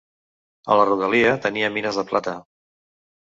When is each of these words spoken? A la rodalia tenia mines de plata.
A 0.75 0.77
la 0.79 0.85
rodalia 0.89 1.35
tenia 1.45 1.69
mines 1.75 2.01
de 2.01 2.07
plata. 2.13 2.35